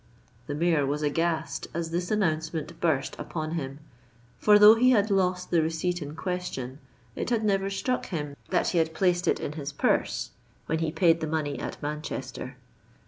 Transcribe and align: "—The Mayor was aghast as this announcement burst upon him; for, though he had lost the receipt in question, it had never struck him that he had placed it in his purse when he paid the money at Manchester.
"—The 0.47 0.55
Mayor 0.55 0.83
was 0.83 1.03
aghast 1.03 1.67
as 1.75 1.91
this 1.91 2.09
announcement 2.09 2.79
burst 2.81 3.15
upon 3.19 3.51
him; 3.51 3.77
for, 4.39 4.57
though 4.57 4.73
he 4.73 4.89
had 4.89 5.11
lost 5.11 5.51
the 5.51 5.61
receipt 5.61 6.01
in 6.01 6.15
question, 6.15 6.79
it 7.15 7.29
had 7.29 7.43
never 7.43 7.69
struck 7.69 8.07
him 8.07 8.35
that 8.49 8.69
he 8.69 8.79
had 8.79 8.95
placed 8.95 9.27
it 9.27 9.39
in 9.39 9.51
his 9.51 9.71
purse 9.71 10.31
when 10.65 10.79
he 10.79 10.91
paid 10.91 11.19
the 11.19 11.27
money 11.27 11.59
at 11.59 11.79
Manchester. 11.83 12.57